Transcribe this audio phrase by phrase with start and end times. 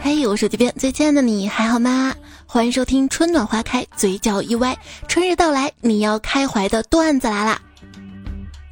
[0.00, 2.14] 嘿，我手机边最亲爱的你还好吗？
[2.46, 4.76] 欢迎收听春暖花开，嘴角一歪，
[5.08, 7.60] 春日到来，你要开怀的段子来啦！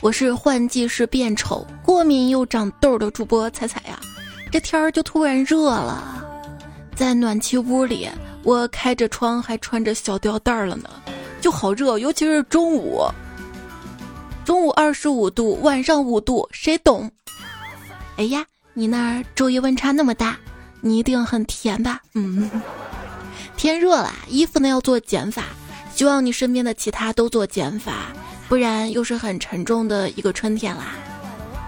[0.01, 3.99] 我是换季时变丑、过敏又长痘的主播彩彩呀。
[4.51, 6.25] 这天儿就突然热了，
[6.95, 8.09] 在暖气屋里，
[8.45, 10.89] 我开着窗还穿着小吊带了呢，
[11.41, 13.05] 就好热，尤其是中午。
[14.45, 17.11] 中午二十五度，晚上五度，谁懂？
[18.17, 18.45] 哎呀，
[18.79, 20.37] 你那儿昼夜温差那么大，
[20.81, 22.01] 你一定很甜吧？
[22.15, 22.49] 嗯，
[23.59, 25.47] 天热了，衣服呢要做减法，
[25.93, 28.13] 希望你身边的其他都做减法，
[28.49, 30.93] 不然又是很沉重的一个春天啦。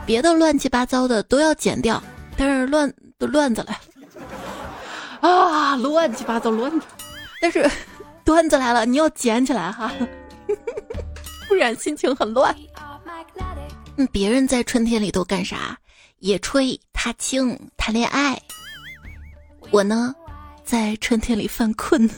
[0.06, 2.00] 别的乱七八糟的都要减掉，
[2.36, 2.88] 但是乱
[3.18, 3.76] 都乱子了
[5.28, 6.86] 啊，乱七八糟乱子，
[7.42, 7.68] 但是
[8.24, 9.90] 段子来了，你要捡起来哈，
[11.48, 12.54] 不然心情很乱。
[13.96, 15.76] 嗯，别人在春天里都干啥？
[16.20, 18.38] 野炊、踏青、谈恋爱。
[19.70, 20.14] 我呢，
[20.62, 22.08] 在春天里犯困。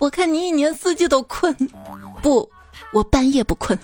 [0.00, 1.54] 我看你一年四季都困，
[2.20, 2.50] 不，
[2.92, 3.78] 我半夜不困。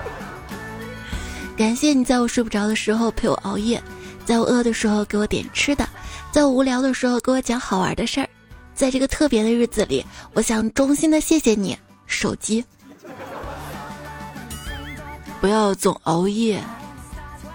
[1.58, 3.82] 感谢你在我睡不着的时候陪我熬夜，
[4.24, 5.86] 在我饿的时候给我点吃的，
[6.32, 8.28] 在我无聊的时候给我讲好玩的事儿。
[8.74, 12.64] 在这个特别的日子里，我想衷心的谢谢你，手机。
[15.38, 16.62] 不要总熬夜，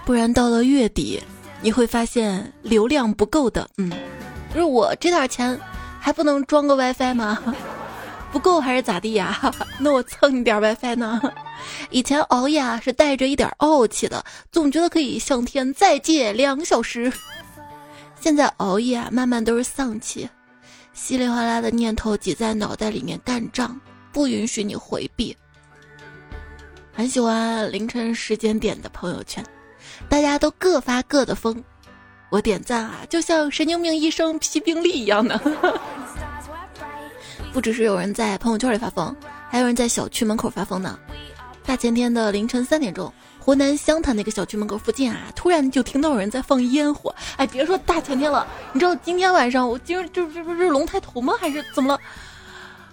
[0.06, 1.20] 不然到了月底
[1.60, 3.68] 你会发现流量不够的。
[3.76, 3.90] 嗯，
[4.50, 5.58] 就是我这点钱
[5.98, 7.42] 还不能装个 WiFi 吗？
[8.30, 9.52] 不够还是咋地呀？
[9.80, 11.20] 那我蹭你点 WiFi 呢？
[11.90, 17.12] 以前熬夜啊是带着一点傲气的，总觉得可以向天再借两小时。
[18.20, 20.28] 现在熬夜啊，慢慢都是丧气，
[20.92, 23.76] 稀里哗啦的念头挤在脑袋里面干仗，
[24.12, 25.36] 不允许你回避。
[26.92, 29.44] 很喜欢凌晨时间点的朋友圈，
[30.08, 31.62] 大家都各发各的疯，
[32.30, 35.40] 我点赞啊，就像神经病医生批病历一样的。
[37.52, 39.14] 不只是有人在朋友圈里发疯，
[39.48, 40.98] 还有人在小区门口发疯呢。
[41.64, 47.14] 大前天的凌晨三点钟，湖南湘潭那个小区门口附近啊，突然就听到有人在放烟火。
[47.36, 51.34] 哎，别说大前天了，你知道今天晚上我今儿这这不是龙抬头吗？
[51.40, 52.00] 还是怎么了？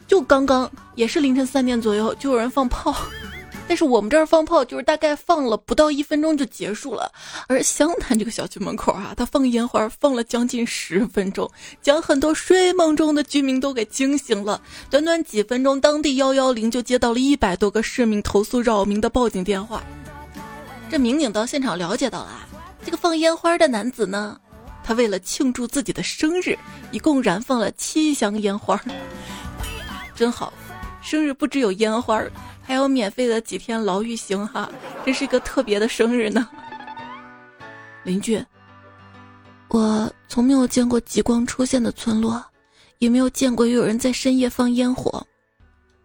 [0.08, 2.96] 就刚刚也是凌晨三点左右，就有人放炮。
[3.66, 7.12] 但是我们这儿放炮就是大概放了不到一分钟就结束了，
[7.48, 11.50] 而湘潭这个小区门口啊，他放烟花放了将近十分钟，
[11.82, 14.62] 将很多睡梦中的居民都给惊醒了。
[14.92, 19.82] 短短几分钟，当地幺幺零就接到了一百多个市民投诉扰民的报警电话。
[20.92, 22.48] 这民警到现场了解到了，
[22.86, 24.38] 这个放烟花的男子呢，
[24.84, 26.56] 他为了庆祝自己的生日，
[26.92, 28.80] 一共燃放了七箱烟花，
[30.14, 30.54] 真好，
[31.02, 32.22] 生日不只有烟花。
[32.64, 34.70] 还有免费的几天牢狱刑哈，
[35.06, 36.50] 这是一个特别的生日呢。
[38.04, 38.44] 邻居，
[39.70, 42.44] 我从没有见过极光出现的村落，
[43.00, 45.26] 也没有见过有人在深夜放烟火。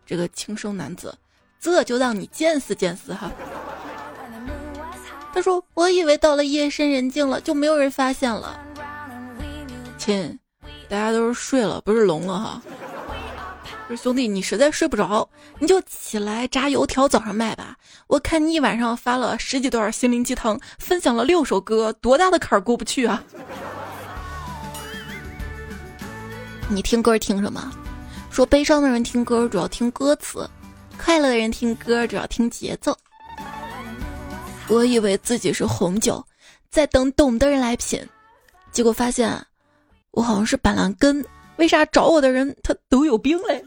[0.04, 1.16] 这个轻生男子，
[1.60, 3.30] 这就让你见识见识哈。
[5.32, 8.58] 他说：“我以为到了夜深人静了，就没有人发现了。”
[9.98, 10.38] 亲，
[10.88, 12.62] 大家都是睡了，不是聋了哈。
[13.96, 15.28] 兄弟，你实在睡不着，
[15.58, 17.76] 你就起来炸油条早上卖吧。
[18.06, 23.22] 我看你一晚上发了十几段心灵鸡汤，分享了六首歌，多大的坎儿过不去啊？
[26.68, 27.72] 你听歌听什么？
[28.30, 30.48] 说悲伤的人听歌主要听歌词，
[30.98, 32.96] 快乐的人听歌主要听节奏。
[34.68, 36.22] 我以为自己是红酒，
[36.70, 38.06] 在等懂的人来品，
[38.70, 39.34] 结果发现
[40.10, 41.24] 我好像是板蓝根。
[41.56, 43.64] 为啥找我的人他都有病嘞？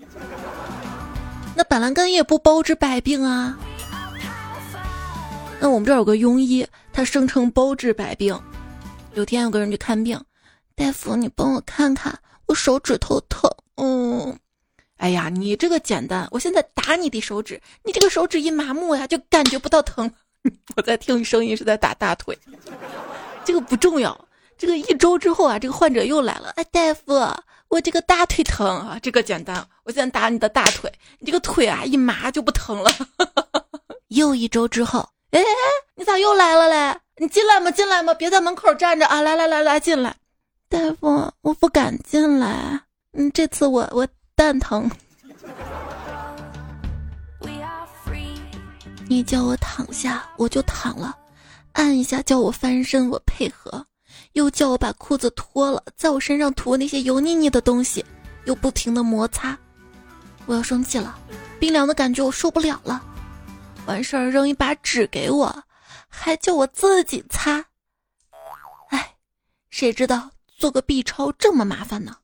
[1.61, 3.55] 那板蓝根也不包治百病啊。
[5.59, 8.35] 那我们这儿有个庸医，他声称包治百病。
[9.13, 10.19] 有天有个人去看病，
[10.73, 12.17] 大夫你帮我看看，
[12.47, 13.47] 我手指头疼。
[13.75, 14.35] 嗯，
[14.97, 20.11] 哎呀，你这个简单，我现在打你的手指，你这个手指一麻木呀，就感觉不到疼。
[20.75, 22.35] 我在听声音是在打大腿，
[23.45, 24.19] 这个不重要。
[24.57, 27.13] 这个一周之后啊，这个患者又来了，哎，大夫。
[27.71, 32.91] 我这个大腿疼啊，这个简单，我现在打你的大腿，你这个腿啊一麻就不疼了。
[34.09, 35.41] 又一周之后，哎，
[35.95, 36.99] 你咋又来了嘞？
[37.15, 37.71] 你进来嘛？
[37.71, 38.13] 进来嘛？
[38.13, 39.21] 别在门口站着啊！
[39.21, 40.13] 来来来来，进来。
[40.67, 42.81] 大夫，我不敢进来。
[43.13, 44.91] 嗯，这次我我蛋疼。
[49.07, 51.13] 你叫我躺下，我就躺了；
[51.71, 53.85] 按一下叫我翻身，我配合。
[54.33, 58.05] 又叫我把裤子脱了，在我身上涂那些油腻腻的东西，
[58.45, 59.57] 又不停的摩擦，
[60.45, 61.17] 我要生气了，
[61.59, 63.03] 冰凉的感觉我受不了了。
[63.87, 65.63] 完事儿扔一把纸给我，
[66.07, 67.65] 还叫我自己擦。
[68.89, 69.15] 哎，
[69.69, 72.15] 谁知道做个 B 超这么麻烦呢？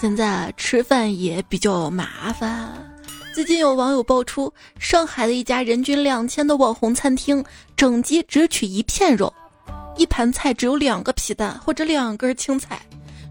[0.00, 2.93] 现在吃饭也比较麻烦。
[3.34, 7.44] 最近有网友爆出，上海的一家人均两千的网红餐厅，
[7.76, 9.34] 整鸡只取一片肉，
[9.96, 12.80] 一盘菜只有两个皮蛋或者两根青菜，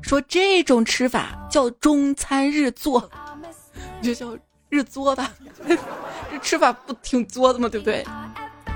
[0.02, 3.10] 说这种吃法叫中餐日作，
[4.02, 5.32] 就叫日作吧。
[6.30, 7.70] 这吃法不挺作的吗？
[7.70, 8.06] 对不对？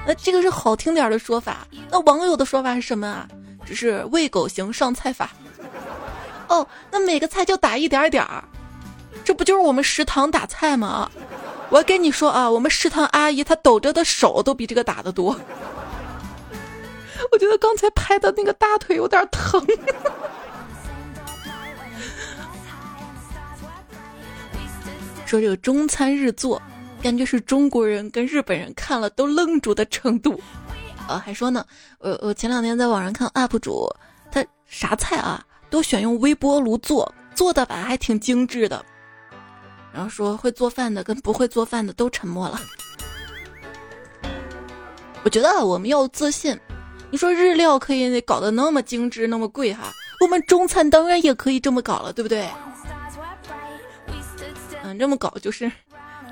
[0.08, 1.68] 那这个是好听点的说法。
[1.92, 3.28] 那网友的说法是什么啊？
[3.66, 5.32] 只是喂狗型上菜法。
[6.48, 8.42] 哦，那每个菜就打一点点儿，
[9.28, 11.12] 这不就是我们食堂打菜吗？
[11.70, 15.38] 我跟你说啊，我们食堂阿姨她抖着的手都比这个打的多。
[17.34, 19.62] 我觉得刚才拍的那个大腿有点疼。
[25.26, 26.62] 说这个中餐日做，
[27.04, 30.40] 感觉是中国人跟日本人看了都愣住的程度。
[31.10, 31.66] 呃，还说呢，
[32.00, 33.94] 我我前两天在网上看 UP 主，
[34.32, 35.44] 他啥菜啊？
[35.70, 38.86] 都选用微波炉做，做的吧还挺精致的。
[39.98, 42.62] 然后说会做饭的跟不会做饭的都沉默了。
[45.24, 46.56] 我觉得我们要自信。
[47.10, 49.92] 你说日料可以搞得那么精致那么贵哈，
[50.22, 52.48] 我们中餐当然也可以这么搞了，对不对？
[54.84, 55.72] 嗯，这么搞就是，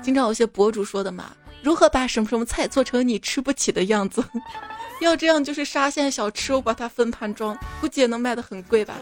[0.00, 4.22] 经常有些博主说的嘛，如何把什么什么菜做成你吃不起的样子。
[5.02, 8.94] 要这样就是沙县小吃，我把它分盘装，估计也能卖的很贵吧。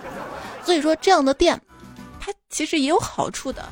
[0.65, 1.61] 所以说这样的店，
[2.19, 3.63] 它其实也有好处的。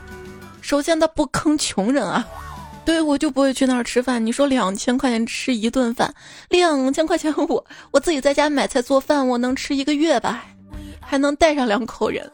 [0.63, 2.27] 首先他不坑穷人啊，
[2.85, 4.25] 对我就不会去那儿吃饭。
[4.25, 6.15] 你说两千块钱吃一顿饭，
[6.49, 10.47] 两千块钱我我自己在家买菜做饭，我能吃一个月吧，
[11.01, 12.31] 还能带上两口人。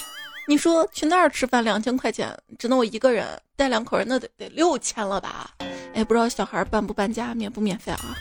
[0.46, 3.26] 你说去那儿吃饭两千块钱，只能我一个人
[3.56, 5.50] 带两口人，那得得六千了吧？
[5.94, 8.14] 哎，不知道小孩搬不搬家，免不免费啊？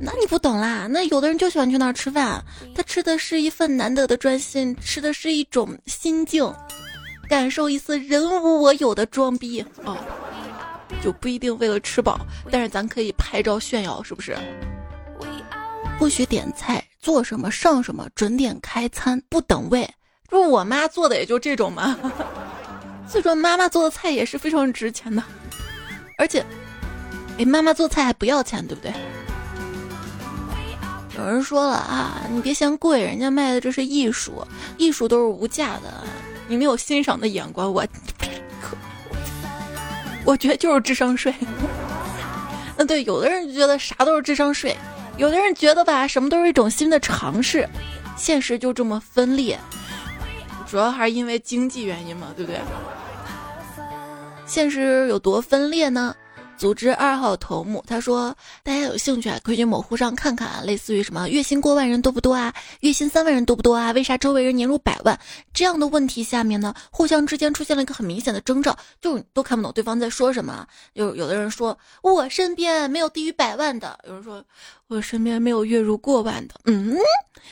[0.00, 2.40] 那你不懂啦，那有的人就喜欢去那儿吃饭，
[2.76, 6.44] 他吃的是一份难得的专心，吃的是一种心境，
[7.28, 9.96] 感受一丝人无我有的装逼哦，
[11.02, 12.18] 就不一定为了吃饱，
[12.50, 14.36] 但是咱可以拍照炫耀，是不是？
[15.98, 19.88] 不许点菜，做什么上什么，准点开餐，不等位。
[20.30, 21.98] 不，我妈做的也就这种嘛。
[23.08, 25.22] 所以说，妈妈做的菜也是非常值钱的，
[26.18, 26.44] 而且，
[27.38, 28.92] 哎，妈妈做菜还不要钱，对不对？
[31.16, 34.46] 有人说了啊，你别嫌贵，人家卖的这是艺术，
[34.76, 36.04] 艺术都是无价的。
[36.48, 37.86] 你没有欣赏的眼光，我，
[40.24, 41.32] 我觉得就是智商税。
[42.76, 44.76] 那，对，有的人就觉得啥都是智商税，
[45.16, 47.68] 有的人觉得吧，什么都是一种新的尝试。
[48.16, 49.58] 现实就这么分裂，
[50.66, 52.60] 主要还是因为经济原因嘛，对不对？
[54.46, 56.16] 现实有多分裂呢？
[56.58, 62.52] 组织二号头目他说：“大家有兴趣啊，可以去某乎上看看啊，类似于什么月薪过万人多不多啊？
[62.80, 63.92] 月薪三万人多不多啊？
[63.92, 65.18] 为啥周围人年入百万？
[65.54, 70.66] 这样的问题下面呢，互相之间出现了一个很明显的征兆，就都看不懂对方在说什么。
[70.94, 74.44] 有有的人说我身边没有低于百万的，有人说
[74.88, 76.54] 我身边没有月入过万的。
[76.64, 76.96] 嗯，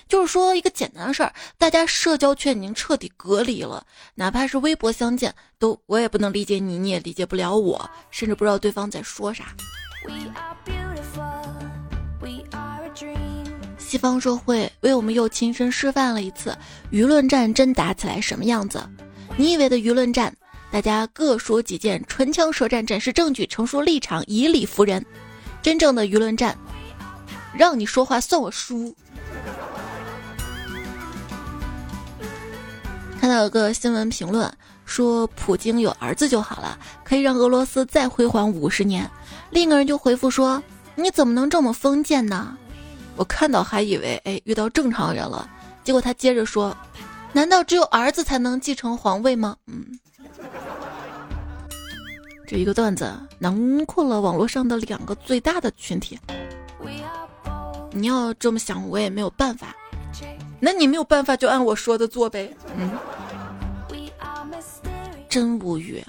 [0.09, 9.55] 就是说一个简单的事儿，大家社交圈已经彻底隔离了，哪怕是微博相见，都我也不能理解你，你也理解不了我，甚至不知道对方在。”在说啥？
[13.77, 16.57] 西方社会为我们又亲身示范了一次
[16.91, 18.83] 舆论战真打起来什么样子。
[19.37, 20.35] 你以为的舆论战，
[20.71, 25.05] 大家各说己见，唇枪舌战，展示证据，陈述立场，以理服人。
[25.61, 26.57] 真正的舆论战，
[27.57, 28.95] 让你说话算我输。
[33.21, 34.53] 看到有个新闻评论。
[34.89, 39.11] 说普京有儿子就好了，可以让俄罗斯再辉煌五十年。
[39.51, 40.63] 另一个人就回复说
[40.95, 42.57] ：“你怎么能这么封建呢？”
[43.17, 45.51] 我看到还以为哎遇到正常人了，
[45.83, 46.75] 结果他接着说
[47.35, 49.99] ：“难道只有儿子才能继承皇位吗？”嗯，
[52.47, 56.17] 这一个段子囊括了网络上的两个最大的群体。
[57.97, 59.75] 你要这么想，我也没有办法。
[60.61, 62.55] 那你没有办法就按我说的做呗。
[62.77, 62.91] 嗯。
[65.29, 66.03] 真无语，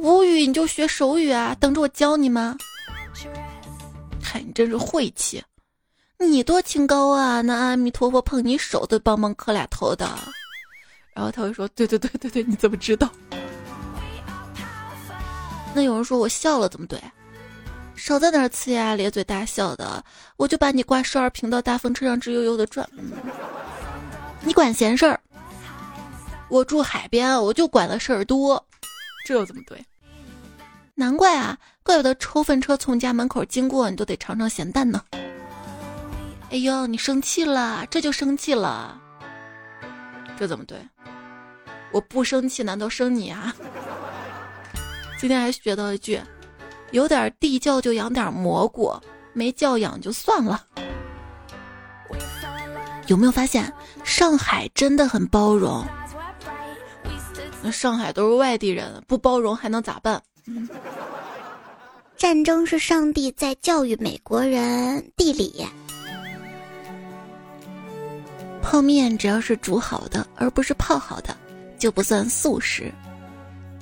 [0.00, 2.56] 无语你就学手语啊，等着我教你吗？
[4.22, 5.42] 嗨，你真是晦气！
[6.18, 10.08] 你多清高啊，那阿弥陀佛碰你手都帮忙磕俩头的。
[11.14, 13.10] 然后他会说：“对对对对对，你怎么知道？”
[15.74, 16.96] 那有人说我笑了怎么怼？
[17.98, 20.02] 少在那儿呲牙咧嘴大笑的，
[20.36, 22.88] 我就把你挂少儿频道大风车上直悠悠的转。
[24.40, 25.18] 你管闲事儿。
[26.48, 28.64] 我住海边，我就管的事儿多，
[29.26, 29.84] 这又怎么对？
[30.94, 35.02] 难怪啊，怪不得抽粪车从家门口经过，你都得尝尝咸淡呢。
[36.50, 38.98] 哎呦，你生气了，这就生气了，
[40.38, 40.78] 这怎么对？
[41.92, 43.54] 我不生气，难道生你啊？
[45.20, 46.18] 今天还学到一句，
[46.90, 48.92] 有点地窖就养点蘑菇，
[49.32, 50.64] 没教养就算了。
[53.06, 53.72] 有没有发现
[54.04, 55.84] 上海真的很包容？
[57.62, 60.22] 那上海都是外地人，不包容还能咋办？
[62.16, 65.66] 战争是上帝在教育美国人地理。
[68.60, 71.34] 泡面只要是煮好的，而不是泡好的，
[71.78, 72.92] 就不算素食。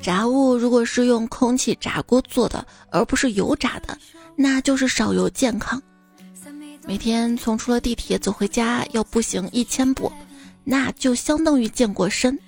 [0.00, 3.98] 炸物如果是用空气炸锅做的，而不是油炸的，
[4.36, 5.82] 那就是少油健康。
[6.86, 10.12] 每天从出了地铁走回家要步行一千步，
[10.62, 12.38] 那就相当于健过身。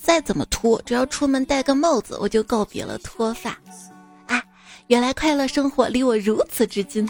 [0.00, 3.50] 再怎么秃，只要出门戴个帽子，我就告别了脱发。
[4.26, 4.42] 啊，
[4.86, 7.08] 原来快乐生活离我如此之近。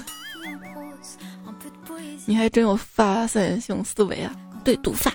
[2.26, 4.35] 你还真有发散性思维啊！
[4.64, 5.12] 对，毒发。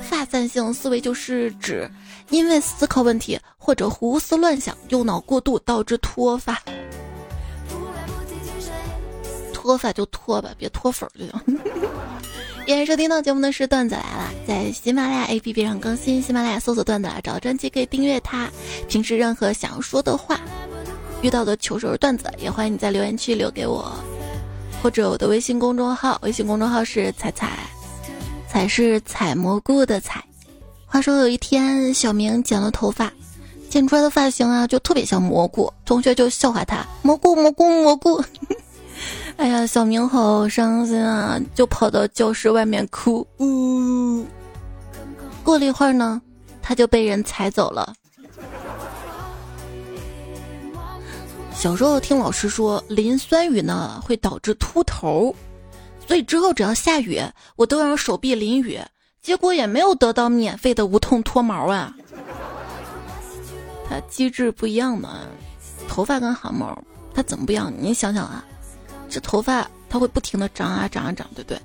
[0.00, 1.88] 发散性思维就是指
[2.30, 3.38] 因为思考问题
[3.70, 6.60] 或者胡思乱想、右脑过度导致脱发。
[9.54, 11.60] 脱发就脱吧，别脱粉就行。
[12.66, 18.50] 依然收听到节目的是段子来了，在喜马拉雅 APP 上更新，喜马拉雅搜索段子来找专辑可以订阅它。
[18.88, 20.40] 平时任何想说的话，
[21.22, 23.94] 遇到的糗事段子，也欢迎你在留言区留给我，
[24.82, 27.56] 或者我的微信公众号，微信公众号是彩彩，
[28.48, 30.24] 彩是采蘑菇的采。
[30.92, 33.12] 话说有一天，小明剪了头发，
[33.70, 38.22] 剪出来的发型啊，就特别像蘑菇，同学就笑话他蘑菇蘑菇蘑菇。
[39.38, 43.24] 哎呀，小明好伤心啊，就跑到教室外面哭。
[43.38, 44.26] 呜，
[45.44, 46.20] 过了一会儿呢，
[46.60, 47.94] 他就被人踩走了。
[51.54, 55.34] 小时候听老师说淋酸雨呢会导致秃头，
[56.06, 57.22] 所以之后只要下雨，
[57.54, 58.80] 我都让手臂淋雨，
[59.22, 61.94] 结果也没有得到免费的无痛脱毛啊。
[63.90, 65.18] 它机制不一样嘛，
[65.88, 66.80] 头发跟汗毛
[67.12, 67.72] 它怎么不一样？
[67.76, 68.44] 你想想啊。
[69.08, 71.60] 这头发它会不停的长啊长啊长，对不对？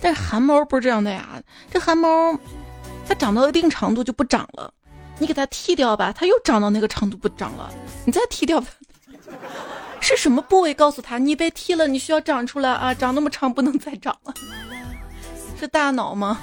[0.00, 2.38] 但是汗毛不是这样的呀，这汗毛
[3.08, 4.72] 它长到一定长度就不长了，
[5.18, 7.68] 你给它剃掉吧，它又长到那个长度不长了，
[8.04, 8.68] 你再剃掉吧，
[9.98, 14.32] 是什么部位告诉他你被剃了，你需要长出来啊，长那么长不能再长了？
[15.58, 16.38] 是大脑吗？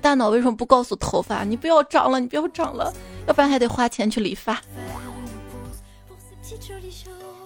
[0.00, 2.92] 大脑为什么不告诉头发你不要长了，你不要长了，
[3.26, 4.60] 要不然还得花钱去理发。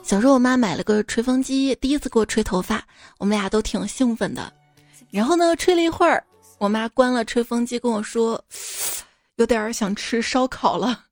[0.02, 2.82] 小时候，我妈买了个吹风机，第一次给我吹头发，
[3.18, 4.52] 我们俩都挺兴奋的。
[5.10, 6.22] 然后呢，吹了一会儿，
[6.58, 8.42] 我妈关了吹风机，跟我说
[9.36, 11.04] ：“有点想吃烧烤了。”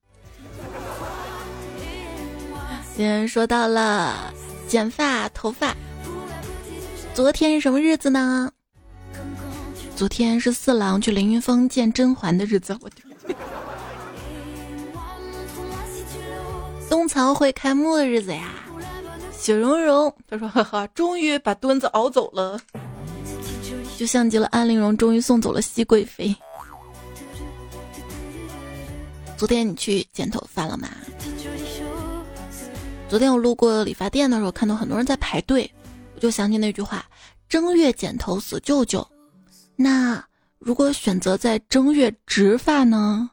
[2.97, 4.35] 今天说到了
[4.69, 5.75] 剪发、头发。
[7.15, 8.51] 昨天是什么日子呢？
[10.01, 12.75] 昨天是四郎去凌云峰见甄嬛的日子。
[12.81, 12.89] 我
[16.89, 18.51] 冬残会开幕的日子呀。
[19.39, 22.59] 雪融融，他说：“哈哈，终于把墩子熬走了，
[23.99, 26.35] 就像极了安陵容终于送走了熹贵妃。”
[29.37, 30.89] 昨天你去剪头发了吗？
[33.07, 35.71] 昨天我路过理发店的时候，看到很多人在排队，
[36.15, 37.05] 我就想起那句话
[37.51, 39.07] ：“正月剪头死舅舅。”
[39.83, 40.23] 那
[40.59, 43.31] 如果选择在正月植发呢？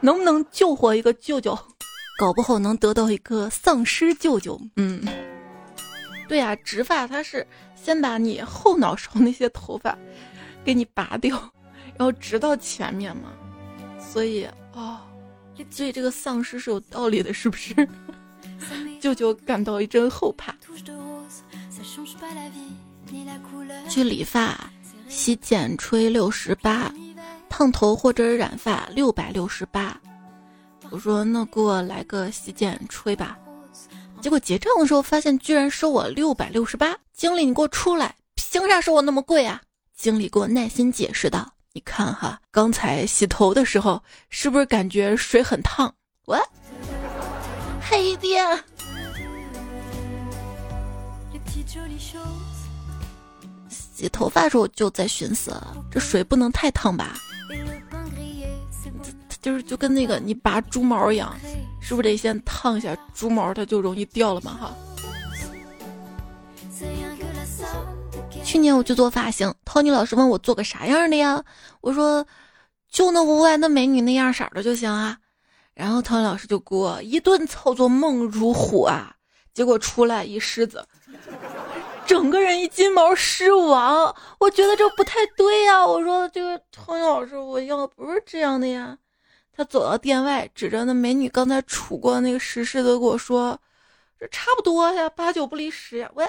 [0.00, 1.54] 能不能救活一个舅舅？
[2.18, 4.58] 搞不好能得到一个丧尸舅舅。
[4.76, 5.04] 嗯，
[6.26, 9.98] 对呀，植发它是先把你后脑勺那些头发
[10.64, 11.36] 给你拔掉，
[11.98, 13.34] 然后植到前面嘛。
[14.00, 14.98] 所以哦，
[15.68, 17.86] 所以这个丧尸是有道理的，是不是？
[18.98, 20.54] 舅舅感到一阵后怕。
[23.90, 24.70] 去理发，
[25.12, 26.90] 洗剪吹六十八，
[27.50, 29.94] 烫头或者染发六百六十八。
[30.88, 33.38] 我说那给我来个洗剪吹吧，
[34.22, 36.96] 结果结账的时候发现居然收我六百六十八。
[37.12, 39.60] 经理，你给我出来，凭啥收我那么贵啊？
[39.94, 45.94] 经理给我耐心解释道：“你看哈，刚才洗头的时候是不是感觉水很烫？
[46.24, 46.38] 我
[47.82, 48.46] 黑店，
[53.92, 55.54] 洗头发的时候就在寻思，
[55.90, 57.14] 这水不能太烫吧？”
[59.42, 61.34] 就是就跟那个你拔猪毛一样，
[61.80, 64.56] 是不是得先烫一下猪毛，它就容易掉了嘛？
[64.60, 64.72] 哈。
[68.44, 71.42] 去年我去做发型，Tony 老师问我做个啥样的呀？
[71.80, 72.24] 我说
[72.88, 75.18] 就那屋外那美女那样色的就行啊。
[75.74, 79.12] 然后 Tony 老师就给我一顿操作猛如虎啊，
[79.54, 80.86] 结果出来一狮子，
[82.06, 85.86] 整个人一金毛狮王，我觉得这不太对呀。
[85.86, 88.98] 我说这个唐老师，我要不是这样的呀。
[89.54, 93.58] 他走到店外，指着那美女刚才杵过那个石狮子，跟我说
[94.18, 96.28] ：“这差不多呀，八九不离十呀。”喂。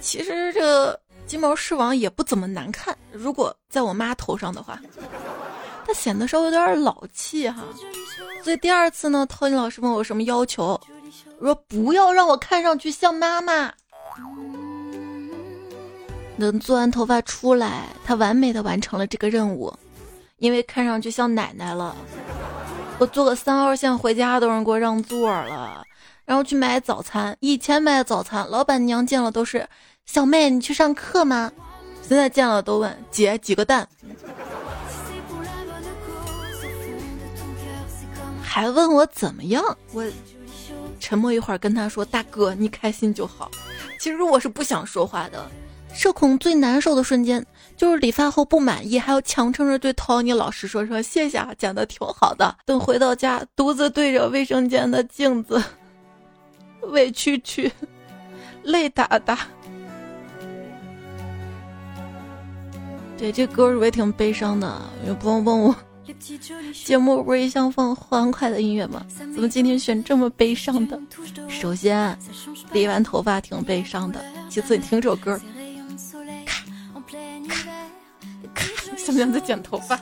[0.00, 4.80] 其实这个金毛狮王也不怎么难看，如果在我妈头上的话，
[5.94, 7.62] 显得稍微有点老气哈。
[8.42, 10.80] 所以第二次呢，托尼老师问我什么要求，
[11.38, 13.72] 我说不要让我看上去像妈妈。
[16.38, 19.70] 等做完头发出来，他完美的完成了这个任务，
[20.38, 21.94] 因为看上去像奶奶了。
[22.98, 25.84] 我坐个三号线回家都有人给我让座了，
[26.24, 27.36] 然后去买早餐。
[27.40, 29.68] 以前买早餐，老板娘见了都是
[30.06, 31.52] 小妹，你去上课吗？
[32.02, 33.86] 现在见了都问姐几个蛋，
[38.52, 39.64] 还问我怎么样。
[39.92, 40.04] 我
[40.98, 43.48] 沉默一会儿，跟他说：“大哥，你开心就好。”
[44.00, 45.48] 其实我是不想说话的。
[45.94, 52.56] 社恐最难受的瞬间，就是理发后不满意，还要强撑着对 Tony 老师说说谢谢啊，剪的挺好的。
[52.66, 55.62] 等回到家，独自对着卫生间的镜子，
[56.90, 57.70] 委屈屈，
[58.64, 59.38] 泪哒哒。
[63.16, 64.82] 对，这歌我也挺悲伤的。
[65.06, 65.76] 有朋友问我，
[66.84, 69.04] 节目不是一向放欢快的音乐吗？
[69.16, 71.00] 怎么今天选这么悲伤的？
[71.48, 72.16] 首先，
[72.72, 74.24] 理完头发挺悲伤的。
[74.48, 75.40] 其次，你听这首歌。
[78.96, 79.98] 像不像在剪头发？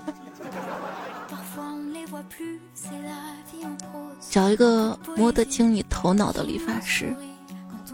[4.30, 7.14] 找一个摸得清你头脑的理发师，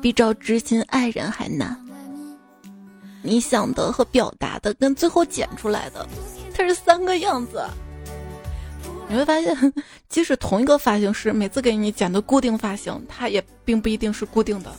[0.00, 1.78] 比找知心爱人还难。
[3.23, 6.06] 你想的和表达的跟最后剪出来的，
[6.54, 7.62] 它是三个样子。
[9.08, 9.72] 你会发现，
[10.09, 14.72] 即使同一个发型师每次给你剪的固定发型，它也并不一定是固定的。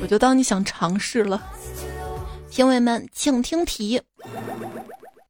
[0.00, 1.40] 我就当你想尝试了。
[2.50, 4.00] 评委们，请听题。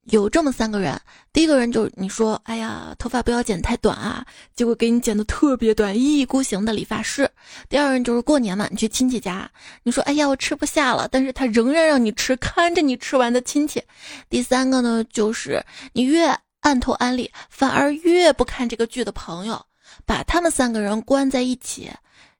[0.06, 1.00] 有这么三个人，
[1.32, 7.30] 第一个人就是你说，哎呀，头发不要剪太短啊，结果给你剪的特别短，一意孤行的理发师。
[7.68, 9.48] 第二人就是过年嘛，你去亲戚家，
[9.84, 13.80] 你说，哎呀，我吃不下了，但是他仍然让你吃，看着你吃完的亲戚。
[14.28, 19.64] 第三个呢，就是你越按头安利，反而越不看这个剧的朋友。
[20.06, 21.90] 把他们三个人关在一起，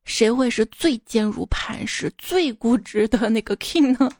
[0.04, 4.10] 谁会是最坚如磐石、最固执的那个 king 呢？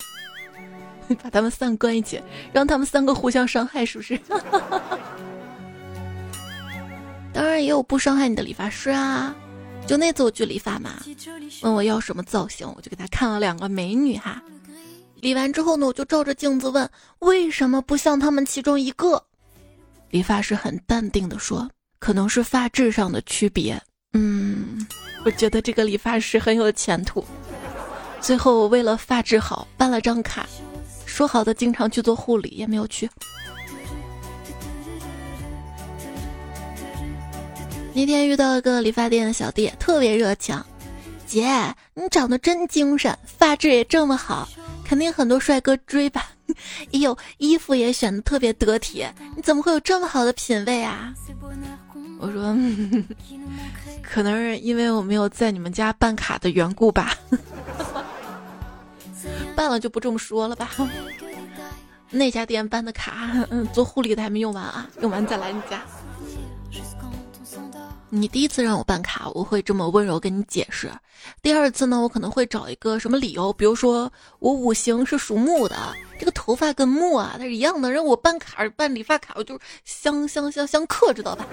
[1.22, 4.20] 把他们三个关一起，让他们三个互相伤害，是不是？
[7.32, 9.34] 当然也有不伤害你的理发师啊。
[9.86, 11.02] 就那次我去理发嘛，
[11.62, 14.42] 问我要什么造型，我就给他看了两个美女哈。
[15.16, 16.88] 理完之后呢，我就照着镜子问
[17.20, 19.24] 为什么不像他们其中一个。
[20.12, 21.66] 理发师很淡定的说，
[21.98, 23.80] 可能是发质上的区别。
[24.12, 24.86] 嗯，
[25.24, 27.24] 我觉得这个理发师很有前途。
[28.20, 30.46] 最后我为了发质好办了张卡。
[31.06, 33.08] 说好的经常去做护理也没有去。
[37.94, 40.62] 那天遇到一个理发店的小弟，特别热情。
[41.26, 44.46] 姐，你长得真精神，发质也这么好，
[44.92, 46.26] 肯定很多帅哥追吧？
[46.92, 51.14] 哎呦，衣服也选的特别得体，你怎么会有这么好的品味啊？
[52.20, 52.54] 我说，
[54.04, 57.16] 可能是因为我没有在你们家办卡的缘故吧。
[59.56, 60.70] 办了就不这么说了吧。
[62.12, 63.30] 那家店办的卡，
[63.72, 65.80] 做护理的还没用完啊，用完再来你家。
[68.14, 70.90] 你第一次让我办卡，我会这么温柔跟你解释；
[71.40, 75.74] 第二次呢，我可能会找一个什么理由，比如说我五行是属木的，
[76.18, 81.46] 这个头发跟木啊它是一样的，让我办卡办理发卡，我就相相相相克，知道吧？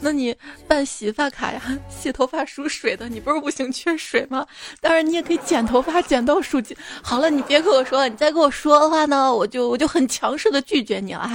[0.00, 0.36] 那你
[0.68, 1.60] 办洗发卡呀？
[1.90, 4.46] 洗头发属水的，你不是五行缺水吗？
[4.80, 6.76] 当然，你也可以剪头发，剪到属金。
[7.02, 11.28] 好了，你别跟我说了，你再跟我说的话呢，我就我就很强势的拒绝你了。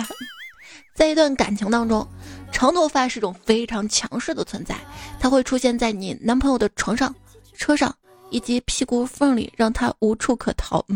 [0.99, 2.05] 在一段感情当中，
[2.51, 4.75] 长头发是种非常强势的存在，
[5.17, 7.15] 它会出现在你男朋友的床上、
[7.53, 7.95] 车上
[8.31, 10.85] 以及屁股缝里，让他无处可逃。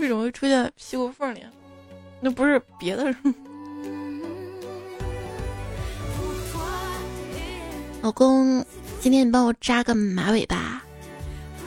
[0.00, 1.44] 为什么会出现屁股缝里？
[2.18, 3.14] 那不是别的。
[8.00, 8.64] 老公，
[9.02, 10.82] 今天你帮我扎个马尾吧。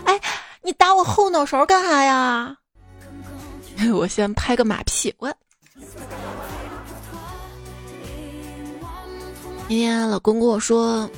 [0.05, 0.19] 哎，
[0.63, 2.58] 你打我后脑勺干啥呀？
[3.93, 5.13] 我先拍个马屁。
[5.17, 5.33] 我
[9.67, 11.09] 今天老公跟我说：“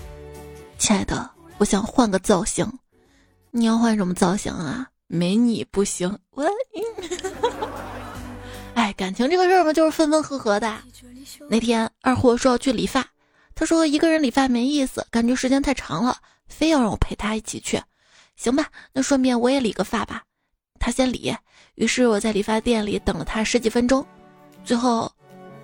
[0.79, 2.65] 亲爱的，我想换个造型，
[3.51, 4.87] 你要换什么造型啊？
[5.07, 6.17] 没你不行。
[6.31, 6.45] 我，
[8.73, 10.77] 哎，感情这个事儿嘛，就是分分合合的。
[11.49, 13.05] 那天二货说要去理发，
[13.53, 16.17] 他说一个人理发没意思，感觉时间太长了，
[16.47, 17.81] 非要让我陪他一起去。
[18.35, 20.23] 行吧，那顺便我也理个发吧。
[20.79, 21.35] 他先理，
[21.75, 24.05] 于是我在理发店里等了他十几分钟，
[24.63, 25.11] 最后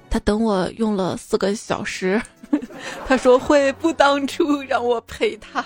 [0.09, 2.21] 他等我用了四个小时。
[3.07, 5.65] 他说悔不当初让我陪他。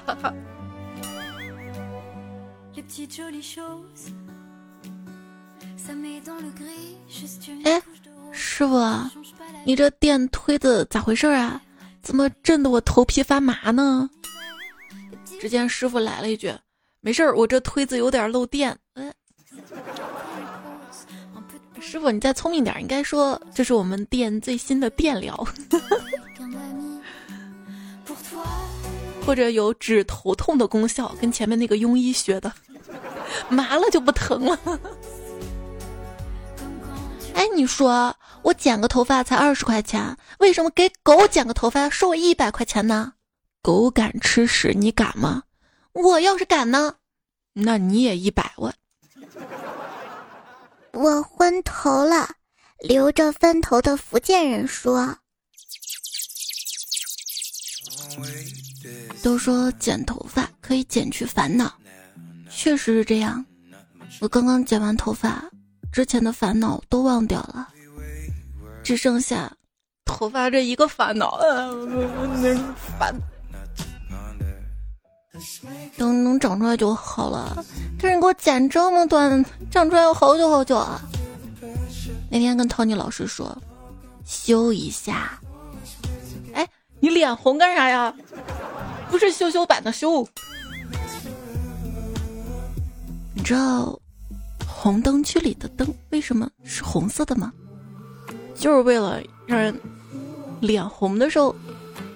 [7.63, 7.81] 哎，
[8.31, 8.79] 师傅，
[9.65, 11.61] 你这电推子咋回事啊？
[12.01, 14.09] 怎么震得我头皮发麻呢？
[15.41, 16.53] 只见师傅来了一句
[17.01, 19.13] ：“没事儿，我这推子有点漏电。”哎，
[21.89, 25.47] 师傅，你再聪明点，应该说这是我们店最新的电疗，
[29.25, 32.51] 或者有止头痛的功效，跟前面那个庸医学的。
[33.47, 34.59] 麻了就不疼了。
[37.33, 43.13] 哎，你说我剪个头发才二十块钱，为什么给狗剪个头发收我一百块钱呢？
[43.61, 45.43] 狗敢吃屎，你敢吗？
[45.93, 46.95] 我要是敢呢，
[47.53, 48.73] 那你也一百万。
[50.97, 52.27] 我昏头了，
[52.79, 55.15] 留着分头的福建人说。
[59.21, 61.71] 都说剪头发可以剪去烦恼。
[62.49, 63.45] 确实是这样，
[64.19, 65.43] 我刚刚剪完头发，
[65.91, 67.67] 之前的烦恼都忘掉了，
[68.83, 69.55] 只剩下
[70.05, 71.39] 头发这一个烦恼。
[72.97, 73.15] 烦，
[75.97, 77.63] 等能长出来就好了。
[77.99, 81.01] 可是你给我剪这么短，长出来要好久好久啊！
[82.29, 83.57] 那天跟 Tony 老师说，
[84.25, 85.39] 修一下。
[86.53, 86.67] 哎，
[86.99, 88.13] 你脸红干啥呀？
[89.09, 90.27] 不是修修版的修。
[93.33, 93.97] 你知道
[94.67, 97.53] 红灯区里的灯为什么是红色的吗？
[98.55, 99.73] 就是为了让人
[100.59, 101.55] 脸红的时候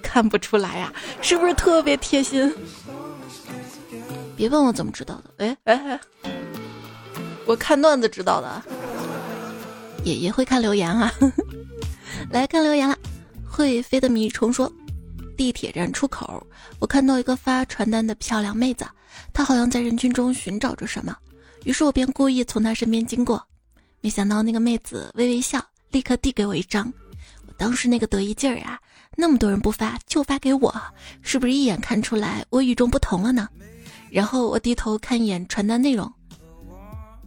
[0.02, 2.52] 看不出来呀，是不是特别贴心？
[4.42, 6.00] 别问我怎么知道的，哎哎哎，
[7.46, 8.60] 我看段子知道的。
[10.02, 11.14] 爷爷会看留言啊，
[12.28, 12.98] 来看留言了。
[13.48, 14.68] 会飞的米虫说，
[15.36, 16.44] 地铁站出口，
[16.80, 18.84] 我看到一个发传单的漂亮妹子。
[19.32, 21.16] 她好像在人群中寻找着什么，
[21.62, 23.40] 于是我便故意从她身边经过，
[24.00, 26.92] 没想到那个妹子微微笑，立刻递给我一张。
[27.46, 28.76] 我当时那个得意劲儿啊，
[29.14, 30.74] 那么多人不发就发给我，
[31.22, 33.48] 是不是一眼看出来我与众不同了呢？
[34.12, 36.12] 然后我低头看一眼传单内容，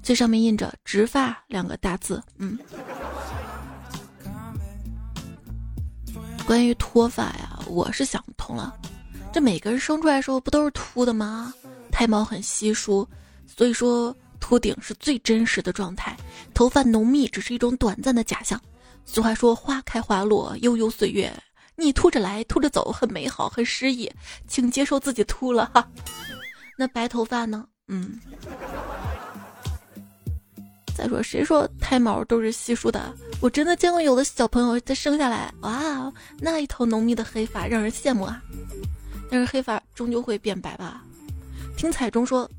[0.04, 2.22] 最上面印着“直发”两个大字。
[2.38, 2.60] 嗯，
[6.46, 8.78] 关于脱发呀，我是想不通了，
[9.34, 11.52] 这每个人生出来的时候不都是秃的吗？
[11.92, 13.08] 胎毛很稀疏，
[13.48, 16.16] 所以说秃顶是最真实的状态。
[16.54, 18.62] 头发浓密只是一种短暂的假象。
[19.06, 21.34] 俗话说：“花开花落，悠悠岁月。”
[21.78, 24.10] 你秃着来，秃着走，很美好，很诗意，
[24.48, 25.86] 请接受自己秃了哈。
[26.76, 27.66] 那白头发呢？
[27.88, 28.20] 嗯。
[30.96, 33.14] 再说，谁说胎毛都是稀疏的？
[33.42, 38.42] 我真的见过有的小朋友在生下来，哇，那一头浓密的黑发让人羡慕啊。
[39.30, 41.04] 但是黑发终究会变白吧？
[41.76, 42.50] 听彩中说，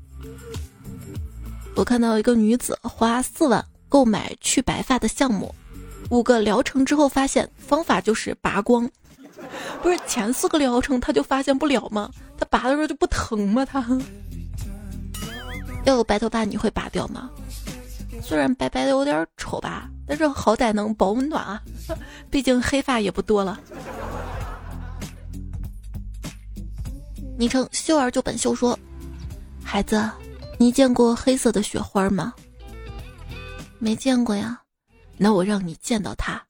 [1.75, 5.53] 我看到一个女子花四万购买去白发的项目，
[6.11, 8.87] 五个疗程之后发现方法就是拔光，
[9.81, 12.11] 不是前四个疗程他就发现不了吗？
[12.37, 13.65] 他拔的时候就不疼吗？
[13.65, 13.85] 他
[15.85, 17.29] 要有白头发你会拔掉吗？
[18.21, 21.61] 虽然白白的有点丑吧，但是好歹能保温暖啊，
[22.29, 23.59] 毕竟黑发也不多了。
[27.37, 28.77] 昵称秀儿就本秀说。
[29.63, 30.09] 孩子，
[30.57, 32.33] 你见过黑色的雪花吗？
[33.79, 34.59] 没见过呀，
[35.17, 36.41] 那我让你见到它。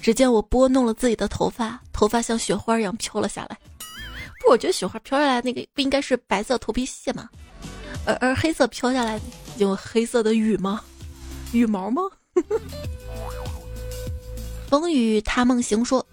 [0.00, 3.58] 只见我拨弄了自己的头发，头发像雪花一样飘了下来。
[4.48, 7.28] 我觉得雪花飘下来那个不应该是白色头皮屑吗？
[8.06, 9.20] 而而黑色飘下来
[9.58, 10.82] 有黑色的羽吗？
[11.52, 12.02] 羽毛吗？
[14.68, 16.04] 风雨他梦行说。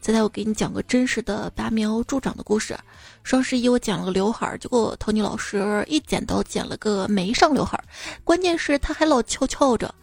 [0.00, 2.76] 再来，我给你讲个真实的拔苗助长的故事。
[3.22, 7.84] 双十一我剪了个刘海儿，结果托尼老师一剪刀剪了个没上刘海儿，
[8.22, 9.94] 关键是他还老翘翘着。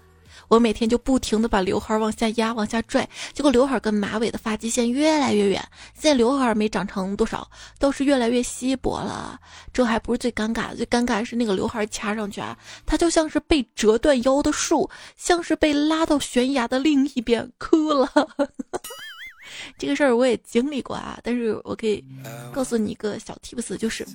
[0.51, 5.65] 我每天就不停的把刘海往下压、往下拽，结果刘海跟马尾的发际线越来越远。
[5.93, 9.39] 现在刘海没长成多少，倒是越来越稀薄了。
[9.71, 18.09] 这还不是最尴尬的，最尴尬的是那个刘海掐上去啊，它就像是被折断腰的树，像是被拉到悬崖的另一边，哭了。
[19.77, 22.03] 这个事儿我也经历过啊，但是我可以
[22.51, 24.05] 告诉你一个小 tips，就是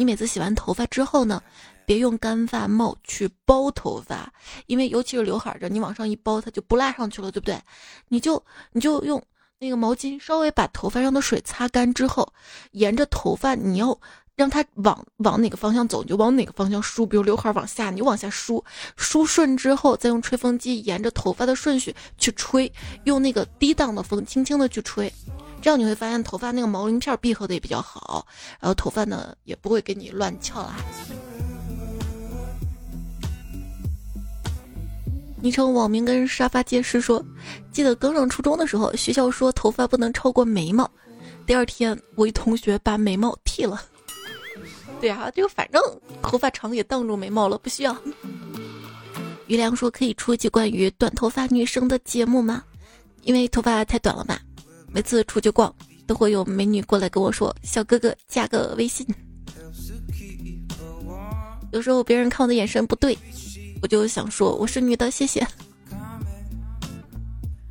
[0.00, 1.42] 你每次洗完头发之后呢，
[1.84, 4.32] 别用干发帽去包头发，
[4.66, 7.60] 因为尤其是刘海这，你往上一包，它就不拉上去了，对不对？
[8.08, 9.22] 你就你就用
[9.58, 12.32] 那个毛巾稍微把头发上的水擦干之后，
[12.70, 14.00] 沿着头发你要。
[14.36, 17.06] 让它往往哪个方向走，你就往哪个方向梳。
[17.06, 18.64] 比如刘海往下，你就往下梳，
[18.96, 22.72] 梳顺之后，再用吹风机沿着头发的顺序去吹，
[23.04, 25.12] 用那个低档的风轻轻的去吹，
[25.62, 28.26] 这样你会发现头发那个毛鳞片闭合的也比较好，
[28.58, 30.76] 然后头发呢也不会给你乱翘啦。
[35.42, 37.24] 昵称网名跟沙发街师说，
[37.72, 40.90] 记得刚上初中的时候，学校说头发不能超过眉毛，
[41.46, 43.80] 第二天我一同学把眉毛剃了。
[45.00, 45.80] 对啊，就反正
[46.20, 47.96] 头发长也挡住眉毛了，不需要。
[49.46, 52.62] 于良说可以出一期关于短头发女生的节目吗？
[53.22, 54.40] 因为头发太短了吧，
[54.92, 55.74] 每次出去逛
[56.06, 59.06] 都会有美女过来跟我说：“小哥哥加个微信。”
[61.72, 63.16] 有时候别人看我的眼神不对，
[63.80, 65.46] 我就想说我是女的，谢谢。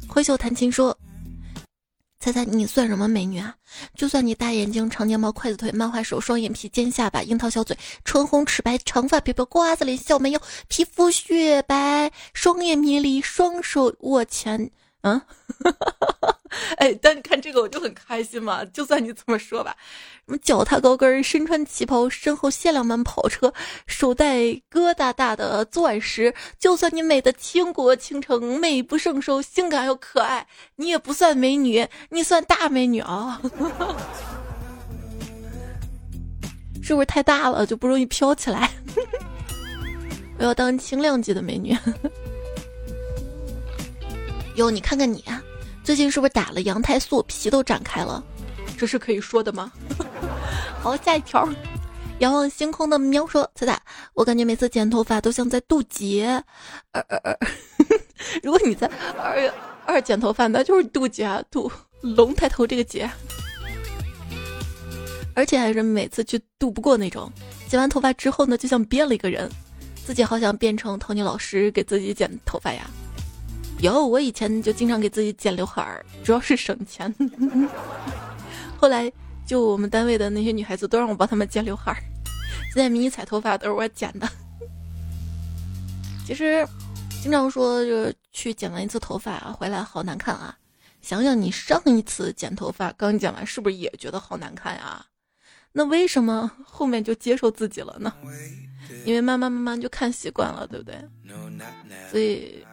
[0.08, 0.98] 挥袖弹琴说。
[2.22, 3.56] 猜猜你算什么美女啊？
[3.96, 14.70] 就算你大眼睛、长睫毛、筷子腿、漫画手、双眼皮、尖下巴、樱桃小嘴、唇红齿白、长发飘飘、瓜子脸、小蛮腰、皮肤雪白、双眼迷离、双手握拳。
[15.02, 15.22] 嗯，
[16.78, 18.66] 哎，但你看这个我就很开心嘛。
[18.66, 19.76] 就算你怎么说吧，
[20.26, 23.54] 什么脚踏高跟，身穿旗袍，身后限量版跑车，
[23.88, 33.42] 手戴疙瘩大的钻石，就算你美的倾国倾城，美不胜收，性感又可爱，你也不算美女，你算大美女啊。
[36.84, 38.70] 是不是太大了就不容易飘起来？
[40.40, 41.78] 我要当轻量级的美女。
[44.60, 45.24] 哟，你看看你，
[45.86, 48.22] 最近是不是打了羊胎素，皮都长开了？
[48.78, 49.72] 这是可以说的吗？
[50.84, 51.48] 好，下一条。
[52.20, 53.82] 仰望星空的喵说：“彩彩，
[54.14, 56.44] 我感觉每次剪头发都像在渡劫。
[56.92, 57.40] 二二二，
[58.44, 58.86] 如果你在
[59.18, 59.50] 二月
[59.86, 63.10] 二剪头发，那就是渡劫，渡龙抬头这个劫。
[65.34, 67.32] 而且还是每次去渡不过那种。
[67.70, 69.50] 剪完头发之后呢，就像变了一个人，
[70.06, 72.86] 自己好想变成托尼老师给自己剪头发呀。”
[73.82, 77.14] 有，我以前就经常给自己剪刘海儿，主要是省钱。
[78.78, 79.12] 后来
[79.46, 82.04] 就我们单位的那些女孩子都让我帮她们剪刘海儿，
[82.74, 84.30] 现在迷彩头发都是我剪的。
[86.26, 86.68] 其实
[87.24, 90.58] 经常说，就去剪完一次头发回来好难看啊。
[91.02, 95.06] 想想你上一次剪头发刚剪完，是不是也觉得好难看呀？
[95.72, 98.14] 那为什么后面就接受自己了呢？
[99.06, 101.02] 因为慢慢慢慢就看习惯了，对不对？
[102.12, 102.66] 所以。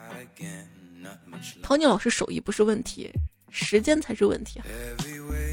[1.63, 3.11] 陶尼老师手艺不是问题，
[3.51, 4.67] 时间才是问题啊。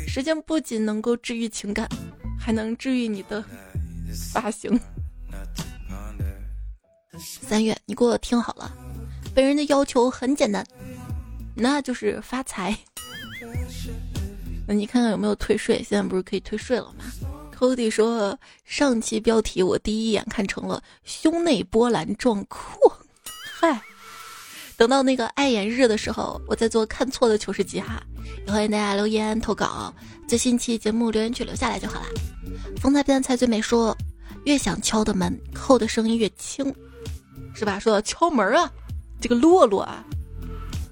[0.07, 1.89] 时间不仅能够治愈情感，
[2.39, 3.43] 还能治愈你的
[4.33, 4.79] 发型。
[7.17, 8.71] 三月，你给我听好了，
[9.33, 10.65] 本人的要求很简单，
[11.55, 12.77] 那就是发财。
[14.67, 15.77] 那你看看有没有退税？
[15.77, 17.05] 现在不是可以退税了吗
[17.55, 22.97] ？Cody 说，上期标题我第一眼看成了胸内波澜壮阔，
[23.59, 23.81] 嗨。
[24.83, 28.03] 等到那个爱眼日的时候，我再做看错的糗事集哈，
[28.45, 29.93] 也欢迎大家留言投稿，
[30.27, 32.07] 最新期节目留言区留下来就好了。
[32.81, 33.95] 风采变菜最美说，
[34.43, 36.65] 越想敲的门，扣的声音越轻，
[37.55, 37.79] 是吧？
[37.79, 38.69] 说到敲门啊，
[39.21, 40.03] 这个洛洛啊，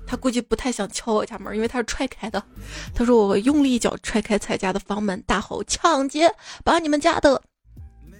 [0.08, 2.42] 他估计不太想敲我家门，因为他是踹开的。
[2.96, 7.44] 他说我用力一脚踹开彩家的房门，大吼抢劫，把你们家的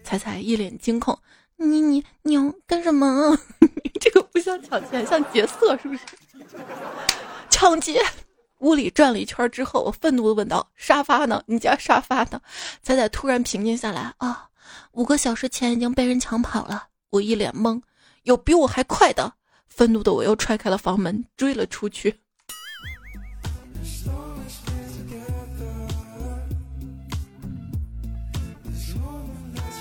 [0.04, 1.18] 彩彩一脸惊恐。
[1.56, 2.36] 你你你
[2.68, 3.40] 干什么？
[4.02, 6.02] 这个不像抢劫，像劫色是不是？
[7.52, 8.04] 抢劫！
[8.58, 11.44] 屋里转了一圈之后，我愤怒的问道：“沙发呢？
[11.46, 12.42] 你家沙发呢？”
[12.82, 14.50] 仔仔突然平静下来啊！
[14.94, 16.88] 五个小时前已经被人抢跑了。
[17.12, 17.80] 我一脸懵，
[18.24, 19.34] 有比我还快的！
[19.68, 22.20] 愤怒的我又踹开了房门，追了出去。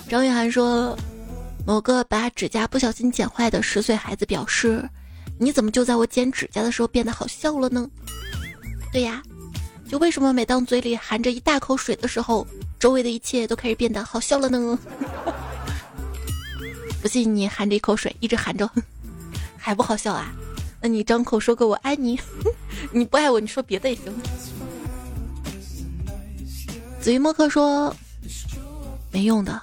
[0.09, 0.95] 张雨涵说。
[1.71, 4.91] 某个把指甲不小心剪坏的十岁孩子表示
[5.39, 7.89] ：“你怎么就在我剪指甲的时候变得好笑了呢？”
[8.93, 9.23] 对呀，
[9.89, 12.45] 就为什么每当嘴里含着一大口水的时候，
[12.81, 14.77] 周围的一切都开始变得好笑了呢？
[17.01, 18.69] 不信你含着一口水，一直含着，
[19.57, 20.33] 还不好笑啊？
[20.83, 22.19] 那你张口说个我爱你，
[22.91, 24.13] 你不爱我，你说别的也行。
[27.01, 27.95] 子瑜莫克说
[29.13, 29.63] ：“没用的，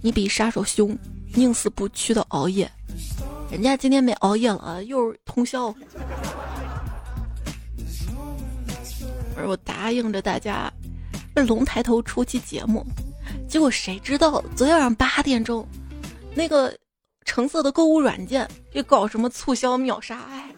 [0.00, 0.98] 你比杀手凶。”
[1.36, 2.70] 宁死不屈的熬夜，
[3.50, 5.72] 人家今天没熬夜了啊，又是通宵。
[9.36, 10.72] 而我答应着大家，
[11.34, 12.84] 龙抬头出期节目，
[13.46, 15.66] 结果谁知道昨天晚上八点钟，
[16.34, 16.74] 那个
[17.26, 20.24] 橙色的购物软件又搞什么促销秒杀？
[20.30, 20.50] 哎，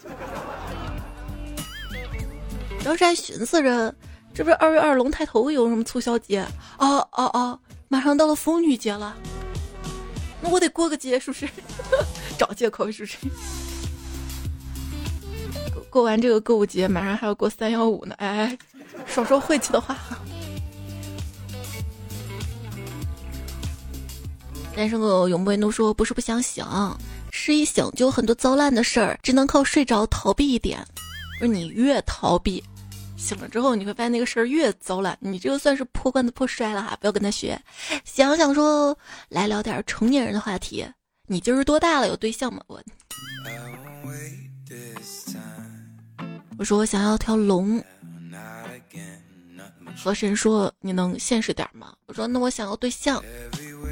[2.84, 3.92] 当时还寻思着，
[4.32, 6.46] 这不是二月二龙抬头有什么促销节？
[6.78, 9.16] 哦哦哦，马上到了妇女节了，
[10.40, 11.48] 那我得过个节，是不是？
[12.38, 13.16] 找借口是不是？
[15.90, 18.57] 过完这个购物节，马上还要过三幺五呢，哎，
[19.07, 19.96] 少说晦气的话。
[24.77, 26.64] 单身狗永不言都说不是不想醒，
[27.33, 30.87] 是一醒就有很多糟烂的事儿，只能靠睡着逃避一点。
[31.40, 32.62] 而你越逃避，
[33.18, 37.61] 醒了之后你会发现那个事儿越糟了，你这个算是破罐子破摔了哈，不要跟他学。
[38.04, 38.96] 想想说，
[39.28, 40.87] 来聊点成年人的话题。
[41.26, 42.09] 你今儿多大了？
[42.09, 42.62] 有对象吗？
[42.68, 42.83] 我。
[46.59, 47.85] 我说我想要条龙，
[49.96, 51.94] 河神说你能现实点吗？
[52.07, 53.22] 我说那我想要对象，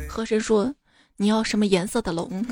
[0.08, 0.74] 河神说
[1.16, 2.42] 你要什么颜色的龙？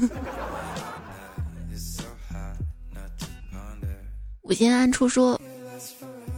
[4.43, 5.41] 我心安处说，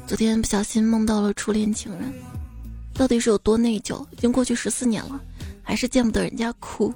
[0.07, 2.14] 昨天不小心梦到了初恋情人，
[2.95, 4.07] 到底是有多内疚？
[4.12, 5.21] 已经过去十四年了，
[5.64, 6.95] 还是见不得人家哭。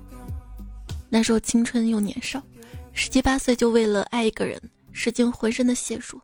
[1.09, 2.41] 那时候青春又年少，
[2.93, 6.21] 十七八岁就为了爱一个人，使尽浑身的解数。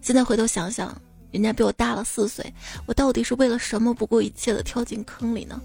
[0.00, 0.96] 现在回头想想，
[1.32, 2.54] 人家比我大了四岁，
[2.86, 5.60] 我到底是为了什么不顾一切的跳进坑里呢？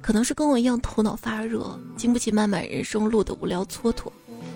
[0.00, 4.10] 可能是跟我一样头脑发热，经不起漫漫人生路的无聊蹉跎，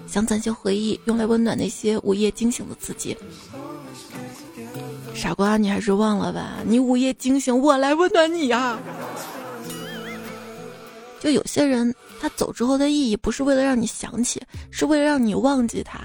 [0.06, 3.14] 想攒些回忆用来温暖那些午夜惊醒的自己。
[5.14, 8.78] 傻瓜，你还是忘了吧，你午夜惊醒，我来温暖你呀。
[11.20, 16.00] 就有些人，他走之后的意义不是为了让你想起，是为了让你忘记他，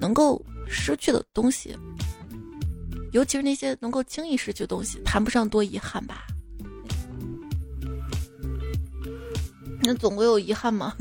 [0.00, 1.76] 能够失去的东西。
[3.12, 6.24] 尤其是那些能够轻易失去的东西，谈不上多遗憾吧？
[9.82, 10.94] 那总归有遗憾吗？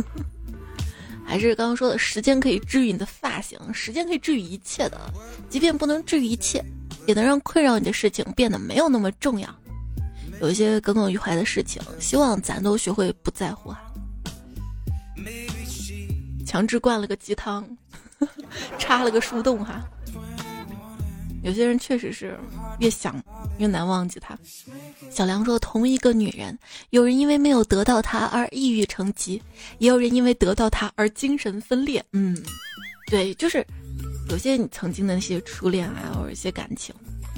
[1.23, 4.99] 还是刚刚说的时间可以治愈你的发型，时间可以治愈一切的，
[5.47, 6.63] 即便不能治愈一切，
[7.09, 9.49] 也能让困扰你的事情变得没有那么重要。
[10.41, 13.81] 有一些耿耿于怀的事情，希望咱都学会不在乎啊。
[16.45, 17.67] 强制灌了个鸡汤，
[18.77, 19.83] 插了个树洞哈。
[21.41, 22.37] 有些人确实是
[22.79, 23.19] 越想
[23.57, 24.37] 越难忘记他。
[25.09, 26.55] 小梁说：“同一个女人，
[26.91, 29.41] 有人因为没有得到她而抑郁成疾，
[29.79, 32.37] 也有人因为得到她而精神分裂。”嗯，
[33.07, 33.65] 对，就是
[34.29, 36.93] 有些你曾经的那些初恋啊，或者一些感情，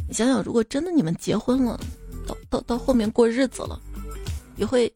[0.08, 1.80] 你想想，如果真的你们结婚了，
[2.28, 3.80] 到到到后面过日子了，
[4.58, 4.92] 也会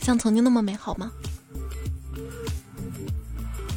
[0.00, 1.12] 像曾经那么美好吗？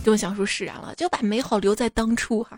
[0.03, 2.57] 这么想说释然了，就把美好留在当初哈。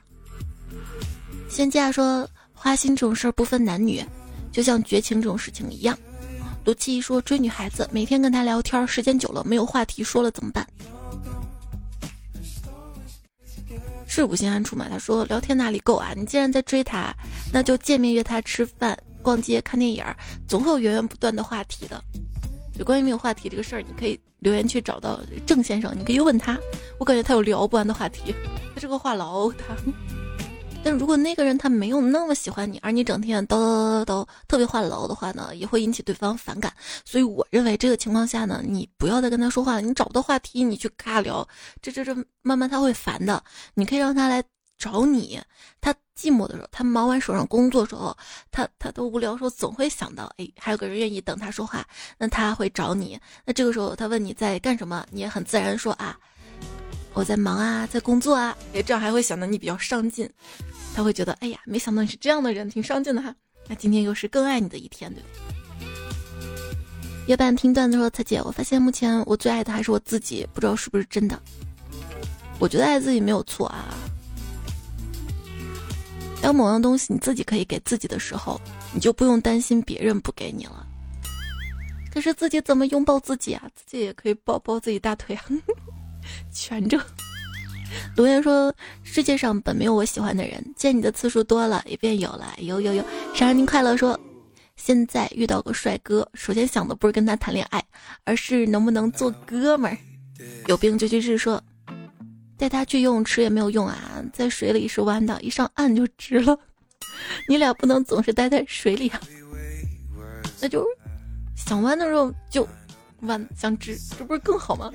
[1.49, 4.05] 仙家说花心这种事儿不分男女，
[4.51, 5.97] 就像绝情这种事情一样。
[6.65, 10.67] 卢七说追女孩子，每天跟她聊天，时间久了没有话题说了怎么办？
[14.11, 14.87] 是无心安处嘛？
[14.89, 16.13] 他说聊天哪里够啊？
[16.17, 17.13] 你既然在追他，
[17.53, 20.03] 那就见面约他吃饭、逛街、看电影，
[20.47, 22.03] 总会有源源不断的话题的。
[22.79, 26.57] 有关于没有话题这个事儿，你可以留言去找到郑先生，你可以问他，
[26.97, 28.33] 我感觉他有聊不完的话题，
[28.73, 29.75] 他是个话痨，他。
[30.81, 36.73] 但如果那个人他没有那么喜欢你，而你整天叨叨叨叨叨特别话痨的话呢，也会引起对方反感。
[37.03, 41.47] 所以我认为这个情况下呢，你不要再跟他说话了，你找不到话题，你去尬聊，
[41.81, 43.43] 这这这慢慢他会烦的。
[43.73, 44.41] 你可以让他来
[44.77, 45.39] 找你，
[45.81, 48.15] 他寂寞的时候，他忙完手上工作时候，
[48.49, 51.85] 他他都无聊的时候，总会想到，哎，还有个人愿意等他说话，
[52.17, 53.19] 那他会找你。
[53.45, 56.17] 那这个时候他问你在干什么，你也很自然说啊。
[57.13, 60.29] 我在忙啊，在工作啊，哎，这样还会显得你比较上进，
[60.95, 63.35] 他会觉得，哎呀，没想到你是这样的人，挺上进的哈。
[63.67, 65.23] 那今天又是更爱你的一天，对
[67.27, 71.39] 夜半听段子说，彩姐，我发现目前我最爱的还是我自己，不知道是不是真的。
[72.57, 73.93] 我觉得爱自己没有错啊。
[76.41, 78.59] 当某样东西你自己可以给自己的时候，
[78.93, 80.85] 你就不用担心别人不给你了。
[82.11, 83.69] 可是自己怎么拥抱自己啊？
[83.75, 85.45] 自己也可以抱抱自己大腿啊。
[86.51, 86.99] 全着。
[88.15, 93.03] 留言说：“世界上本没有我喜欢的人，见你的次数多了，也便有了。”有有有，
[93.33, 93.97] 生日您快乐！
[93.97, 94.19] 说
[94.75, 97.83] 现在遇到个帅哥，首先想的不是跟他谈恋爱，
[98.25, 99.97] 而是能不能做哥们儿。
[100.67, 101.37] 有病就去治。
[101.37, 101.61] 说
[102.57, 106.57] 带他去游泳池也没有用啊，在水里是弯的，一上岸就直了。
[107.47, 109.19] 你俩不能总是待在水里啊，
[110.61, 110.85] 那就
[111.55, 112.67] 想弯的时候就
[113.21, 114.91] 弯，想直，这不是更好吗？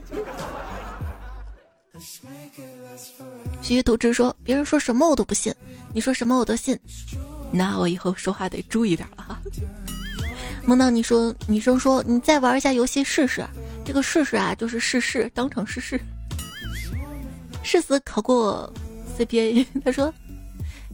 [3.62, 5.54] 徐图之说：“别人说什么我都不信，
[5.92, 6.78] 你说什么我都信，
[7.52, 9.40] 那我以后说话得注意点了哈。
[10.66, 13.46] ”梦到你说女生说你再玩一下游戏试试，
[13.84, 16.00] 这个试试啊就是试试当场试试，
[17.62, 18.72] 誓死考过
[19.18, 19.64] CPA。
[19.84, 20.12] 他说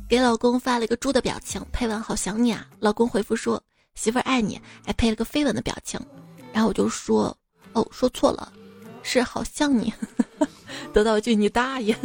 [0.08, 2.66] 给老公发了一个猪的表情，配文好想你啊。
[2.80, 3.62] 老公回复说
[3.94, 6.00] 媳妇儿爱你，还配了个飞吻的表情。
[6.52, 7.36] 然后我就说
[7.72, 8.52] 哦说错了，
[9.02, 9.92] 是好像你。
[10.92, 11.96] 得到一句你大爷。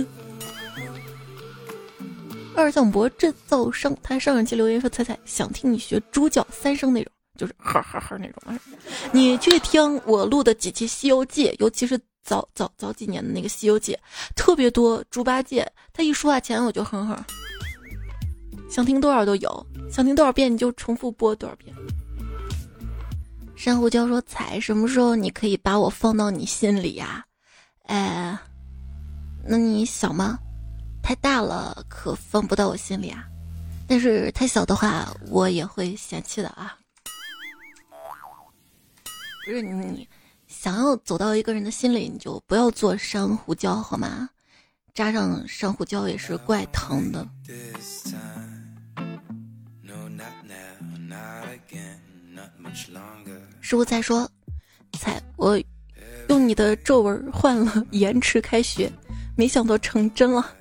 [2.55, 8.59] 二向箔制造商，他上一期留言说：“彩彩想听你学猪叫三声那种，就是呵呵呵那种。”
[9.11, 13.93] 你去听我录的几期《西游记》，尤其是早早早几年的那个《西游记》，
[14.37, 15.69] 特别多猪八戒。
[15.91, 17.21] 他一说话前我就哼哼。
[18.69, 21.75] 想听多少都有，想听多少遍你就重复播多少遍。
[23.57, 27.25] 珊瑚礁说：“彩，什么时候你可以把我放到你心里呀？”
[27.87, 28.37] 哎，
[29.47, 30.39] 那你小吗？
[31.03, 33.23] 太大了，可放不到我心里啊。
[33.87, 36.75] 但是太小的话，我也会嫌弃的啊。
[39.45, 40.07] 不是你
[40.47, 44.27] 想要走到一个人的心里，你就不要做珊瑚礁好吗？
[44.95, 47.27] 扎上珊瑚礁也是怪疼的。
[53.61, 54.27] 师傅在说，
[54.93, 55.61] 才我
[56.29, 58.91] 用你的皱纹换了 延迟开学，
[59.35, 60.53] 没想到成真了。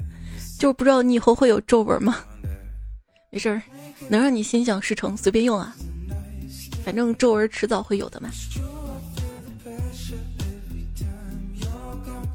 [0.58, 2.16] 就是不知道你以后会有皱纹吗？
[3.30, 3.60] 没事儿，
[4.08, 5.74] 能让你心想事成，随便用啊。
[6.84, 8.30] 反正皱纹迟早会有的嘛。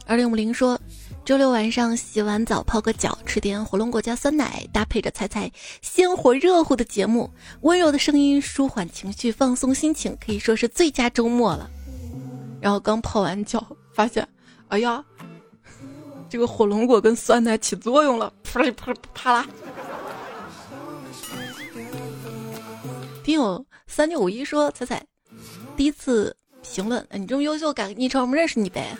[0.05, 0.79] 二零五零说，
[1.23, 5.49] 周六晚上洗完澡泡个脚，吃点火龙果加酸奶，搭配着猜猜
[5.81, 7.31] 鲜活热乎的节目，
[7.61, 11.69] 温柔的声音舒缓情绪，放松心情，可以说是最佳周末了。
[12.59, 14.27] 然后刚泡完脚，发现，
[14.67, 15.03] 哎呀。
[16.29, 19.47] 这个火龙果跟酸奶起作用了，啪啦啪啪啦！
[23.23, 25.03] 听友三六五一说：“彩彩，
[25.75, 28.95] 第一次评论，你这么优秀，改个昵称，我们认识你呗？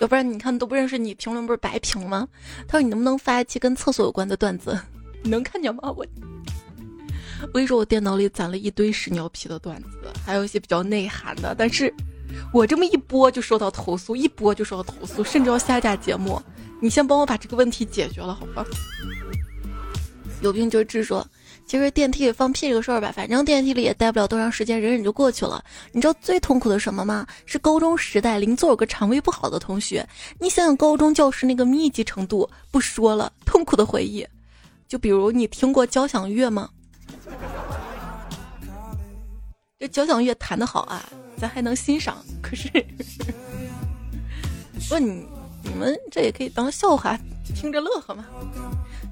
[0.00, 2.28] 要不然你看都不认识你，评论不是白评吗？”
[2.68, 4.78] 他说：“你能不能发一期跟厕所有关的段子？
[5.22, 6.06] 你 能看见吗？”我
[7.42, 11.92] 我跟你说，我电脑里攒了一堆屎尿屁的段子，还有一些比较内涵的，但是
[12.52, 16.40] 我这么一播就收到投诉，一播就收到投诉，甚至要下架节目。
[16.80, 18.64] 你先帮我把这个问题解决了，好吧？
[20.42, 21.02] 有病就治。
[21.02, 21.26] 说，
[21.66, 25.64] 其实电梯里放屁这个事儿吧，反正电梯里也待不了多长时间，忍忍就过去了。
[25.92, 27.26] 你知道最痛苦的什么吗？
[27.46, 30.06] 是高中时代邻座有个肠胃不好的同学。
[30.38, 34.26] 你想想高中教室那个密集程度，不说了，痛苦的回忆。
[34.86, 36.68] 就比如你听过交响乐吗？
[39.78, 41.08] 这交响乐弹得好啊，
[41.38, 42.22] 咱还能欣赏。
[42.42, 42.70] 可是，
[44.92, 45.26] 问你。
[45.68, 47.18] 你们这也可以当笑话
[47.54, 48.24] 听着乐呵嘛。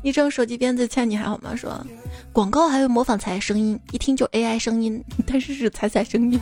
[0.02, 1.56] 昵称手机鞭子欠你还好吗？
[1.56, 1.84] 说
[2.32, 6.38] 广告还会模仿彩声音，一听就 AI 声音，但是是彩彩声音。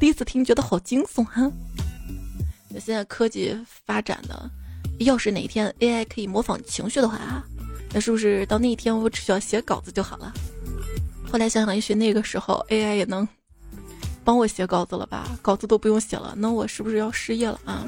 [0.00, 1.50] 第一次听觉得好惊悚哈。
[2.70, 4.50] 那现在科技发展的，
[5.00, 7.44] 要是哪天 AI 可以模仿情绪的话啊，
[7.92, 10.32] 那是不是到那一天我只需要写稿子就好了？
[11.30, 13.28] 后来想想，也许那个时候 AI 也能
[14.24, 15.28] 帮我写稿子了吧？
[15.42, 17.84] 稿子都不用写了，那我是不是要失业了啊？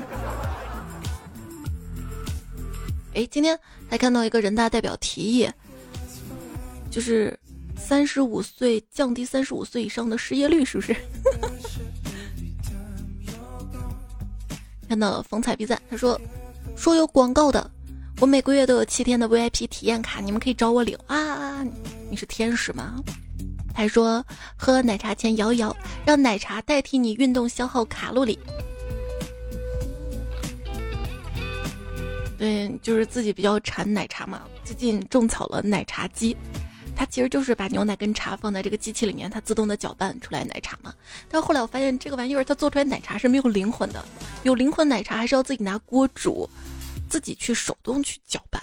[3.16, 3.58] 哎，今天
[3.88, 5.50] 还看到一个人大代表提议，
[6.90, 7.34] 就是
[7.74, 10.94] 三十五岁降低三十五岁以上的失业率，是不是？
[14.86, 16.20] 看到风采必赞，他说
[16.76, 17.70] 说有广告的，
[18.20, 21.64] 我每个月都有七天的 VIP 体验卡，你们可以找我领啊！
[22.10, 23.02] 你是天使吗？
[23.74, 24.22] 还说
[24.56, 28.38] 喝奶茶前摇一摇，让奶茶代替你运动消耗卡路里。
[32.38, 34.42] 对，就是自己比较馋奶茶嘛。
[34.64, 36.36] 最近种草了奶茶机，
[36.94, 40.92] 它其实就是把牛奶跟茶放在这个机器里面，它自动的搅拌出来奶茶嘛。
[41.28, 44.04] 但后来我发现这个玩意儿它做出来奶茶是没有灵魂的，
[44.42, 46.48] 有灵魂奶茶还是要自己拿锅煮，
[47.08, 48.62] 自己去手动去搅拌。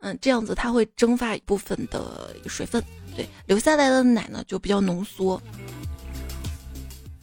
[0.00, 2.82] 嗯，这样子它会蒸发一部分的水分，
[3.16, 5.40] 对，留下来的奶呢就比较浓缩，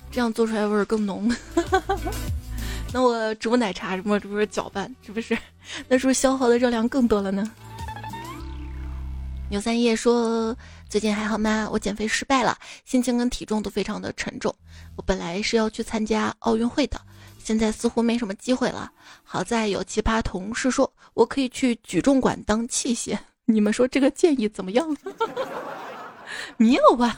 [0.09, 1.29] 这样做出来味儿更浓。
[2.93, 5.37] 那我煮奶茶什么，这不是搅拌，是不是？
[5.87, 7.49] 那是不是消耗的热量更多了呢？
[9.49, 10.55] 牛三叶说
[10.89, 11.67] ：“最近还好吗？
[11.71, 14.53] 我减肥失败了，心情跟体重都非常的沉重。
[14.95, 16.99] 我本来是要去参加奥运会的，
[17.37, 18.91] 现在似乎没什么机会了。
[19.23, 24.97] 好在有奇葩同事说我可以去举重馆当器械，你们说这个建议怎么样？
[26.55, 27.17] 妙吧？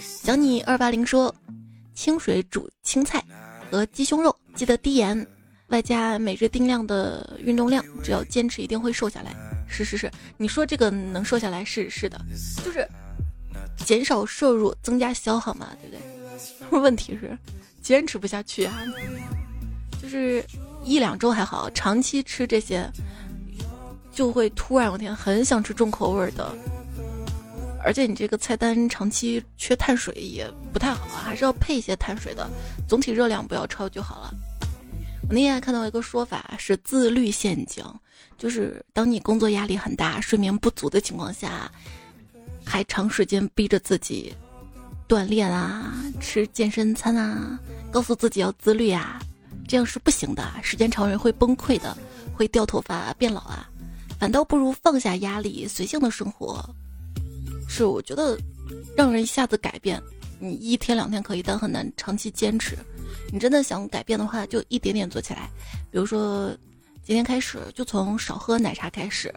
[0.00, 1.32] 想你二八零说：
[1.94, 3.22] 清水煮青菜。”
[3.70, 5.26] 和鸡胸肉，记得低盐，
[5.68, 9.34] 外加每日定量的运动量，只要坚持，一定会瘦下来。
[9.68, 12.18] 是是是，你说这个能瘦下来，是是的，
[12.64, 12.88] 就是
[13.84, 15.96] 减少摄入，增加消耗嘛，对不
[16.70, 16.80] 对？
[16.80, 17.36] 问题是
[17.82, 18.82] 坚持不下去啊，
[20.00, 20.44] 就是
[20.84, 22.90] 一两周还好，长期吃这些，
[24.12, 26.54] 就会突然有天很想吃重口味的。
[27.88, 32.46] 而且你这个菜单长期缺碳水也不太好啊，还是要配一些碳水的，
[32.86, 34.34] 总体热量不要超就好了。
[35.22, 37.82] 我那天还看到一个说法是自律陷阱，
[38.36, 41.72] 就是当你工作压力很大、睡眠不足的情况下，
[42.62, 44.34] 还长时间逼着自己
[45.08, 47.58] 锻炼啊、吃健身餐啊，
[47.90, 49.18] 告诉自己要自律啊，
[49.66, 51.96] 这样是不行的，时间长人会崩溃的，
[52.34, 53.66] 会掉头发、变老啊，
[54.20, 56.68] 反倒不如放下压力，随性的生活。
[57.68, 58.36] 是，我觉得
[58.96, 60.02] 让人一下子改变，
[60.40, 62.76] 你一天两天可以，但很难长期坚持。
[63.30, 65.50] 你真的想改变的话，就一点点做起来。
[65.90, 66.50] 比如说，
[67.04, 69.32] 今天开始就从少喝奶茶开始。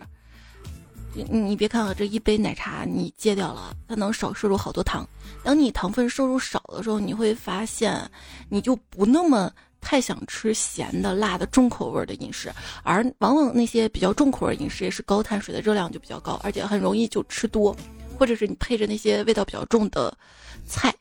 [1.14, 5.06] 你你别看了，这一杯奶茶你戒掉了，它能少摄入好多糖。
[5.44, 8.10] 当你糖分摄入少的时候，你会发现
[8.48, 9.52] 你就不那么
[9.82, 12.50] 太想吃咸的、辣的、重口味的饮食。
[12.84, 17.76] 而往往那些比较重口味饮食也是高碳水的，热量就比较高，而且很容易就吃多。
[18.22, 20.16] 或者是你配着那些味道比较重的
[20.68, 20.94] 菜，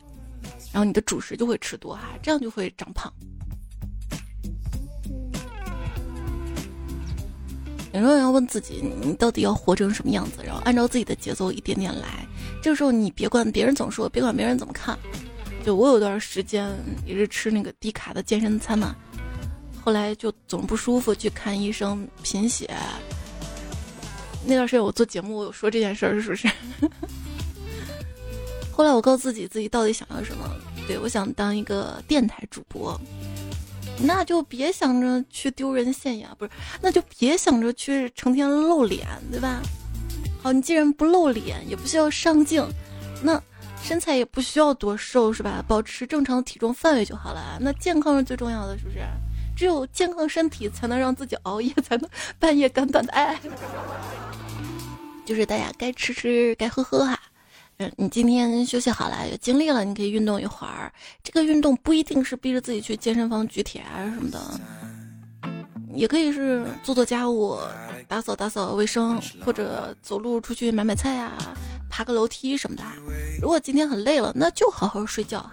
[0.72, 3.12] 然后你的主食就会吃多哈，这样就会长胖。
[7.92, 10.42] 有时候要问自己，你到底要活成什么样子？
[10.42, 12.26] 然后按照自己的节奏一点点来。
[12.62, 14.98] 这个时候你别管别人怎么说，别管别人怎么看。
[15.62, 18.96] 就我有段时间也是吃那个低卡的健身餐嘛，
[19.84, 22.74] 后来就总不舒服，去看医生贫血。
[24.44, 26.48] 那段时间我做节目，我有说这件事儿，是不是？
[28.72, 30.50] 后来我告诉自己，自己到底想要什么？
[30.86, 32.98] 对我想当一个电台主播，
[34.02, 36.50] 那就别想着去丢人现眼，不是？
[36.80, 39.60] 那就别想着去成天露脸，对吧？
[40.42, 42.66] 好，你既然不露脸，也不需要上镜，
[43.22, 43.40] 那
[43.82, 45.62] 身材也不需要多瘦，是吧？
[45.68, 47.58] 保持正常体重范围就好了。
[47.60, 49.00] 那健康是最重要的，是不是？
[49.60, 52.08] 只有健康身体，才能让自己熬夜， 才能
[52.38, 53.38] 半夜敢短的爱。
[55.26, 57.20] 就是大家该吃吃，该喝喝哈。
[57.76, 60.90] 嗯，你今天休息好了，有精力了，你可以运动一会儿。
[61.22, 64.40] 这个运动不一定是逼着自己去健身房举铁啊什么的，
[65.94, 67.58] 也可以是做做家务、
[68.08, 71.36] 打扫打扫卫生，或者走路出去买买菜啊，
[71.90, 72.82] 爬个楼梯什么的。
[73.42, 75.50] 如果今天很累了，那就好好睡觉。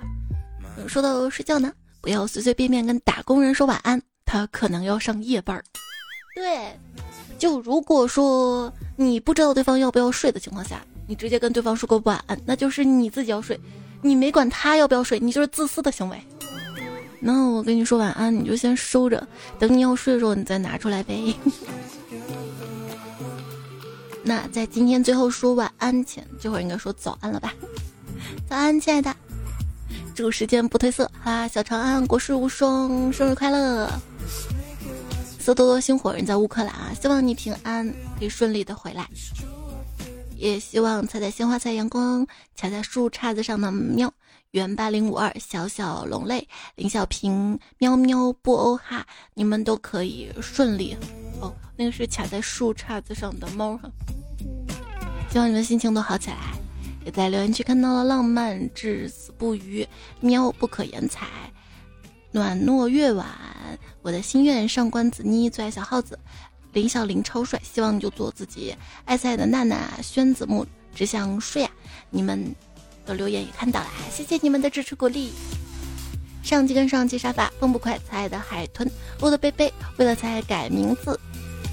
[0.87, 1.73] 说到睡觉呢，
[2.07, 5.61] 不要随随便便跟打工人说晚安，他可能要上夜班。
[6.33, 6.73] 对。
[7.37, 13.59] 就如果说你不知道对方要不要睡的情况下，你直接跟对方说个晚安，那就是你自己要睡，
[14.01, 16.17] 你没管他要不要睡，你就是自私的行为。
[17.19, 19.27] 那我跟你说晚安，你就先收着，
[19.59, 21.35] 等你要睡的时候你再拿出来呗。
[24.23, 27.53] 那在今天最后说晚安前，这会儿应该说早安了吧？
[28.47, 29.13] 早安，亲爱的，
[30.18, 33.88] 祝时间不褪色哈，小长安国士无双，生日快乐！
[35.39, 37.88] 色多多星火人在乌克兰啊，希望你平安
[38.18, 39.07] 可以顺利的回来，
[40.36, 42.26] 也希望采采鲜花采阳光，
[42.59, 44.11] 卡在树杈子上的喵
[44.49, 49.05] 原八零五二小小龙泪林小平喵喵布欧哈，
[49.36, 50.97] 你们都可以顺利
[51.39, 51.53] 哦。
[51.76, 53.88] 那个是卡在树杈子上的猫哈，
[55.32, 56.56] 希望你们心情都好起来。
[57.07, 59.87] 也在留言区看到了浪漫至死不渝
[60.19, 61.25] 喵不可言彩。
[62.31, 63.25] 暖糯月晚，
[64.01, 66.19] 我的心愿上官子妮最爱小耗子，
[66.73, 68.75] 林小林超帅，希望你就做自己。
[69.05, 71.71] 爱菜的娜娜，宣子木只想睡啊！
[72.09, 72.53] 你们
[73.05, 75.31] 的留言也看到了，谢谢你们的支持鼓励。
[76.43, 78.85] 上期跟上期沙发，风不快，才爱的海豚，
[79.21, 81.17] 我的贝贝，为了才改名字，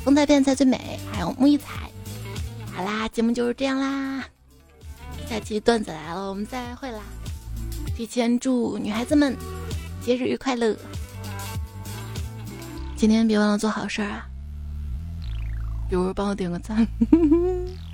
[0.05, 1.91] 风采变才最美，还有木一彩。
[2.72, 4.24] 好啦，节目就是这样啦，
[5.35, 7.01] 下期段子来了，我们再会啦！
[7.97, 9.37] 提前祝女孩子们。
[10.01, 10.76] 节日愉快乐！
[12.95, 14.28] 今天别忘了做好事儿啊，
[15.91, 16.87] 有人帮我点个赞。